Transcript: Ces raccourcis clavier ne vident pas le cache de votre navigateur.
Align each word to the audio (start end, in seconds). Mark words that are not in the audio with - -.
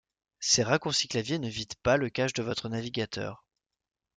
Ces 0.39 0.63
raccourcis 0.63 1.07
clavier 1.07 1.37
ne 1.37 1.47
vident 1.47 1.75
pas 1.83 1.95
le 1.97 2.09
cache 2.09 2.33
de 2.33 2.41
votre 2.41 2.69
navigateur. 2.69 3.45